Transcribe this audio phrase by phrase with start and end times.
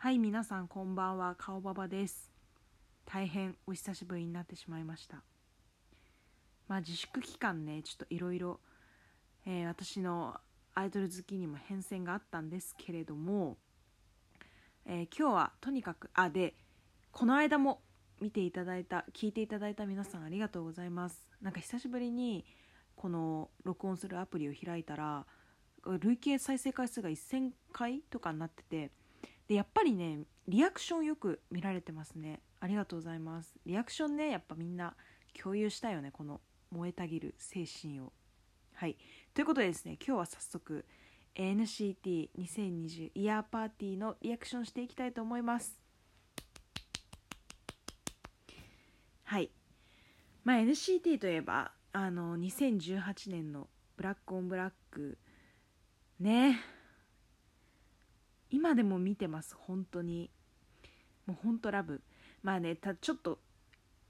[0.00, 2.30] はい皆さんこんばんは顔ババです。
[3.04, 5.24] 大変お久しぶりになってしまいました。
[6.68, 8.60] まあ自粛期間ねちょっといろいろ
[9.66, 10.36] 私の
[10.76, 13.56] アイドル好きにも変遷があったんですけれども、
[14.86, 16.54] えー、今日はとにかくあで
[17.10, 17.80] この間も
[18.20, 21.20] 見ていただいた聞いていただいた皆さんありがとうございます。
[21.42, 22.44] なんか久しぶりに
[22.94, 25.26] この録音するアプリを開いたら
[25.84, 28.92] 累計再生回数が1000回とかになってて
[29.48, 32.40] でやっぱりねリアクションよく見られてますね。
[32.60, 33.54] ありがとうございます。
[33.66, 34.94] リアクションねやっぱみんな
[35.40, 38.12] 共有したよねこの燃えたぎる精神を。
[38.74, 38.96] はい。
[39.34, 40.84] ということでですね今日は早速
[41.34, 45.78] NCT2020 イヤーパーティーのリアクションしていきたいと思います。
[49.24, 49.50] はい。
[50.44, 55.18] まあ NCT といえばあの2018年のブラックオンブラック
[56.20, 56.60] ね。
[58.50, 60.30] 今でも見てます本当に。
[61.26, 62.00] もう本当ラブ。
[62.42, 63.38] まあねたちょっと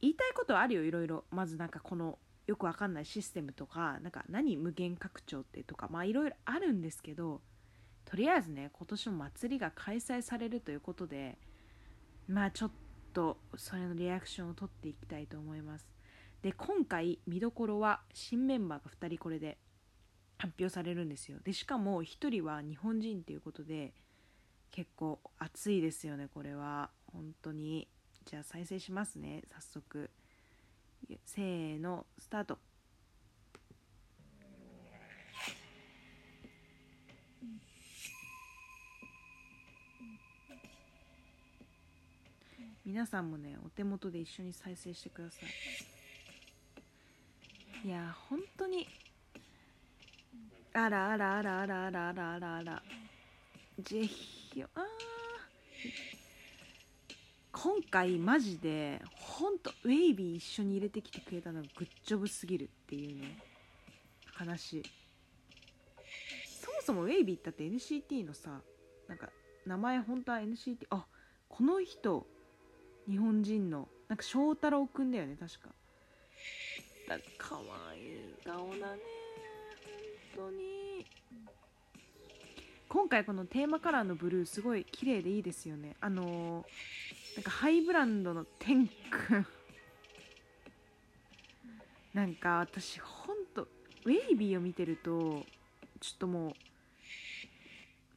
[0.00, 1.24] 言いたいことはあるよいろいろ。
[1.30, 2.18] まずなんかこの
[2.48, 7.42] よくわかんないシステムとかなんか何無限拡張ってとかまあいろいろあるんですけど
[8.06, 11.36] とりあえずね今年も祭りが開催されるということで
[12.26, 12.70] まあちょっ
[13.12, 15.86] とそれのリアクションを取っていきたいと思います。
[16.40, 19.58] で今回見どころは新メンバーが2人これで
[20.38, 21.38] 発表されるんですよ。
[21.44, 23.92] でしかも1人は日本人っていうことで
[24.70, 26.90] 結構熱いですよねこれは。
[27.12, 27.88] 本当に。
[28.24, 30.10] じゃあ再生しますね早速。
[31.24, 32.58] せーのスタート。
[42.84, 45.38] 皆さんもねお手元で一緒に再生してくださ
[47.84, 47.86] い。
[47.86, 48.86] いや本当に。
[50.72, 52.82] あらあらあらあらあらあらあらあら。
[53.82, 54.68] ぜひあ
[57.52, 63.38] 今回マジでほんとウェイビー一緒に入れてきてくれたのがグッジョブすぎるっていうね。
[64.34, 64.82] 話。
[66.62, 68.60] そもそもウェイビーって NCT のさ
[69.08, 69.30] なんか
[69.66, 71.06] 名前本当は NCT あ
[71.48, 72.26] この人
[73.08, 75.68] 日本人のなんか翔太郎くんだよね確か。
[77.08, 79.02] だかわいい顔だね
[80.34, 80.87] 本当に。
[82.88, 85.94] 今回このテーマカラーのブルーすごい綺麗でいいですよね。
[86.00, 89.44] あのー、なんかハイブランドのテンク。
[92.14, 93.68] なんか私ほんと
[94.06, 95.44] ウェイビーを見てると
[96.00, 96.56] ちょっとも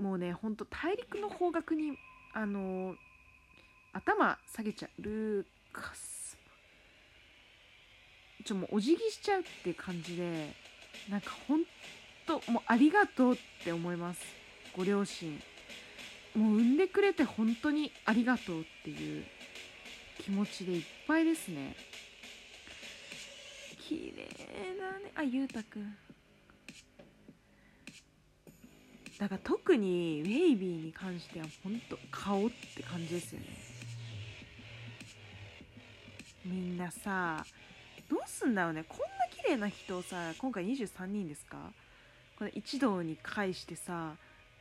[0.00, 1.96] うもうねほんと大陸の方角に
[2.32, 2.96] あのー、
[3.92, 6.36] 頭下げちゃうルーカス
[8.44, 10.52] ちょもうお辞儀しちゃうって感じで
[11.08, 11.64] なんかほん
[12.26, 14.45] ともうありがとうって思います。
[14.76, 15.40] ご両親。
[16.34, 19.24] もう産んでくれて本当にありがとうっていう
[20.22, 21.74] 気持ちでいっぱいですね。
[23.88, 24.28] 綺麗
[24.78, 25.12] だね。
[25.14, 25.96] あゆうたくん
[29.18, 33.46] だから特にウェイビーに関しては本当顔って感じですよね。
[36.44, 37.46] みんなさ
[38.10, 38.84] どうすんだろうね。
[38.86, 41.72] こんな綺麗な人をさ今回23人ですか？
[42.38, 44.16] これ一堂に会してさ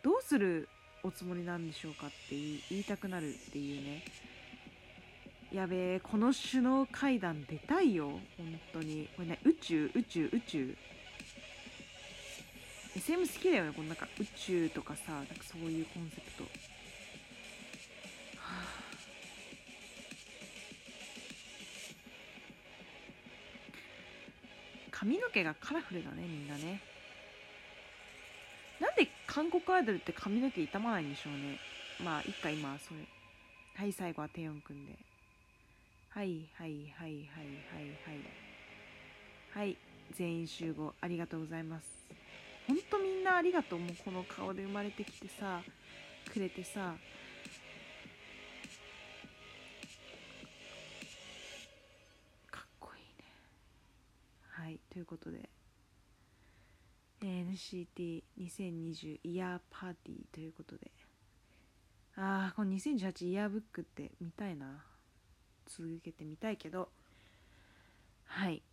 [0.05, 0.69] どうする
[1.01, 2.35] おつもりなんでしょうかって
[2.69, 4.03] 言いたくなるっていうね。
[5.51, 8.11] やべえこの首脳会談出たいよ。
[8.38, 9.09] 本当に。
[9.15, 10.77] これね宇宙宇宙宇宙。
[12.95, 16.49] SM 好きだよねこのなんか宇宙とかさなんかそういうコンセプト、は
[18.41, 18.85] あ。
[24.91, 26.94] 髪の毛がカラフルだねみんなね。
[29.35, 31.59] 韓国アイドルって髪の毛傷まないんでしょうね。
[32.01, 33.01] まあいっか今それ。
[33.75, 34.97] はい最後はテヨンくんで。
[36.07, 37.28] はいはいはいはいはい。
[39.53, 39.78] はいはい
[40.13, 40.94] 全員集合。
[41.01, 41.85] ありがとうございます。
[42.66, 43.79] ほんとみんなありがとう。
[43.79, 45.59] もうこの顔で生まれてきてさ
[46.31, 46.95] くれてさ。
[52.50, 53.25] かっこいいね。
[54.48, 55.50] はいということで。
[57.27, 60.92] NCT2020 イヤーパーティーということで。
[62.18, 64.83] ああこの2018イヤーブックって見たいな。
[65.68, 66.89] 続けてみたいけど。
[68.25, 68.63] はい。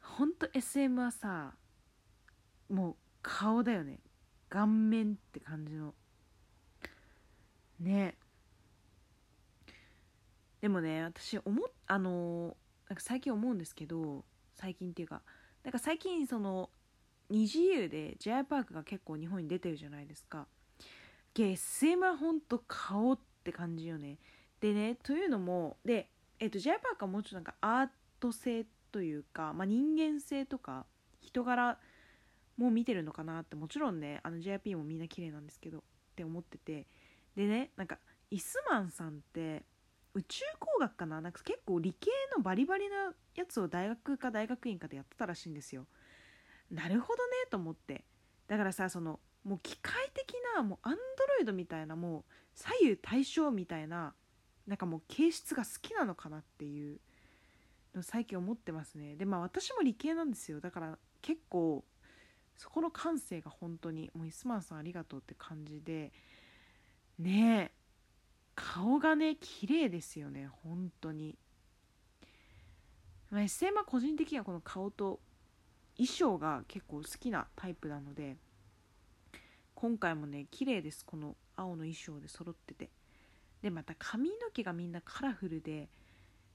[0.00, 1.54] ほんと SM はさ
[2.68, 4.00] もう顔だよね。
[4.48, 5.94] 顔面って感じの。
[7.78, 8.16] ね。
[10.60, 11.56] でもね私思
[11.86, 12.56] あの
[12.88, 14.24] なんか最近思うんですけど
[14.54, 15.22] 最近っていうか
[15.64, 16.70] なんか最近その
[17.28, 20.46] 二次優で j y パークが結構日本に出てるじゃないですか。
[21.38, 24.18] SM はほんと顔って感じよね。
[24.60, 30.86] でねというのもでえっ、と j パークはもうちょっとなんかアート性というか、まあ、人間性とか
[31.20, 31.78] 人柄
[32.56, 35.82] も見てるのかなってもちろんねあの JYP もみんな綺麗なんですけどっ
[36.16, 36.86] て思ってて。
[37.36, 37.98] でねなんか
[38.30, 39.62] イスマンさんって
[40.14, 41.20] 宇宙工学かな？
[41.20, 45.86] なんか結構理系のバリバリなやつを大学か大学院かでやってたらしいんですよ。
[46.70, 48.04] なるほどねと思って。
[48.48, 54.14] だからさそのもう機械的なもうアンドロイドみたいなもう左右対称みたいな
[54.66, 57.00] なんかもう形質が好きなのかなっていう
[57.94, 59.16] の最近思ってますね。
[59.16, 60.60] でまあ私も理系なんですよ。
[60.60, 61.84] だから結構
[62.56, 66.12] そこの感性が本当にもうイスマンさんありがとうって感じで。
[67.18, 67.79] ねえ。
[68.60, 71.38] 顔がね綺麗ですよね本当に。
[73.30, 75.20] まあ SM は個人的にはこの顔と
[75.96, 78.36] 衣装が結構好きなタイプなので
[79.74, 82.90] 今回もね綺麗ですこの青の衣装で揃ってて。
[83.62, 85.90] でまた髪の毛がみんなカラフルで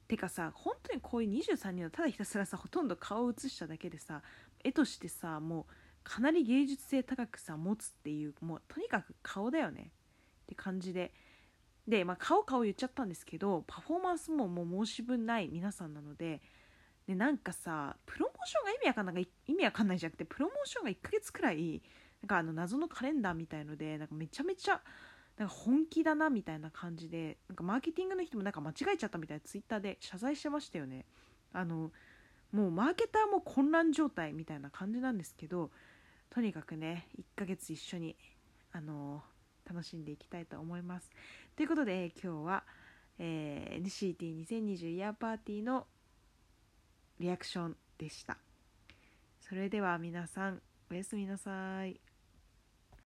[0.08, 4.24] てかさ本当にこういう23人はただひたすらさほとんど顔を写しただけでさ
[4.64, 5.74] 絵としてさもう
[6.04, 9.92] かなり芸術性高くさ持つっていうもうとにかく顔だよね。
[10.44, 11.12] って感じで
[11.88, 16.42] で、まあ、顔顔言っちゃったんですけどパフォーマンスももう申し分ない皆さんなので
[17.08, 21.82] でなんかさプロモーションが意味わかんない意味わかんないじゃなくてプロモーションが1ヶ月くらい
[22.22, 24.82] なんかあの謎のカレンダーみたいのでなんかめちゃめちゃ
[25.38, 31.06] なんか本気だなみたいな感じでなんかマーケティングの人もなんか間違えちゃったみたいなツイッターで謝罪してましたよね。
[31.54, 31.92] あの
[32.52, 35.72] もうマーケターも混乱状態みたいな感じなんですけど
[36.30, 38.16] とにかくね1ヶ月一緒に
[38.72, 39.24] あの
[39.68, 41.10] 楽しんでいきたいと思います。
[41.56, 42.64] ということで今日は、
[43.20, 45.88] えー、NCT2020 イヤーパーティーの
[47.20, 48.38] リアクションでした。
[49.42, 52.05] それでは皆さんおやすみなさい。